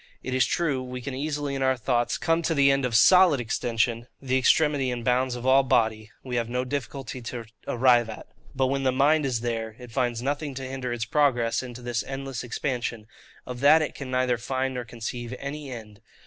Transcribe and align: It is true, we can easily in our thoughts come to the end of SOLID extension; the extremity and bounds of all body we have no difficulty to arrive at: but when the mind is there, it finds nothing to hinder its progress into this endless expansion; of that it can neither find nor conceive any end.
It 0.23 0.33
is 0.33 0.47
true, 0.47 0.81
we 0.81 0.99
can 0.99 1.13
easily 1.13 1.53
in 1.53 1.61
our 1.61 1.77
thoughts 1.77 2.17
come 2.17 2.41
to 2.41 2.55
the 2.55 2.71
end 2.71 2.85
of 2.85 2.95
SOLID 2.95 3.39
extension; 3.39 4.07
the 4.19 4.35
extremity 4.35 4.89
and 4.89 5.05
bounds 5.05 5.35
of 5.35 5.45
all 5.45 5.61
body 5.61 6.09
we 6.23 6.37
have 6.37 6.49
no 6.49 6.65
difficulty 6.65 7.21
to 7.21 7.45
arrive 7.67 8.09
at: 8.09 8.25
but 8.55 8.65
when 8.65 8.81
the 8.81 8.91
mind 8.91 9.27
is 9.27 9.41
there, 9.41 9.75
it 9.77 9.91
finds 9.91 10.23
nothing 10.23 10.55
to 10.55 10.63
hinder 10.63 10.91
its 10.91 11.05
progress 11.05 11.61
into 11.61 11.83
this 11.83 12.03
endless 12.07 12.43
expansion; 12.43 13.05
of 13.45 13.59
that 13.59 13.83
it 13.83 13.93
can 13.93 14.09
neither 14.09 14.39
find 14.39 14.73
nor 14.73 14.85
conceive 14.85 15.35
any 15.37 15.69
end. 15.69 16.01